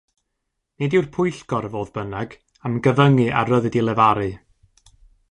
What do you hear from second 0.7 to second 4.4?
Nid yw'r pwyllgor, fodd bynnag, am gyfyngu ar ryddid i lefaru.